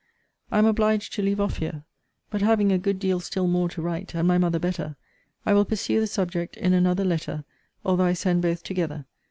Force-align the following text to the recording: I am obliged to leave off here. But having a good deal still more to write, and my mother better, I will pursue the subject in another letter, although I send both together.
I 0.51 0.57
am 0.57 0.65
obliged 0.65 1.13
to 1.13 1.21
leave 1.21 1.39
off 1.39 1.57
here. 1.57 1.83
But 2.31 2.41
having 2.41 2.71
a 2.71 2.79
good 2.79 2.97
deal 2.97 3.19
still 3.19 3.45
more 3.45 3.69
to 3.69 3.83
write, 3.83 4.15
and 4.15 4.27
my 4.27 4.39
mother 4.39 4.57
better, 4.57 4.95
I 5.45 5.53
will 5.53 5.63
pursue 5.63 5.99
the 5.99 6.07
subject 6.07 6.57
in 6.57 6.73
another 6.73 7.03
letter, 7.05 7.43
although 7.85 8.05
I 8.05 8.13
send 8.13 8.41
both 8.41 8.63
together. 8.63 9.05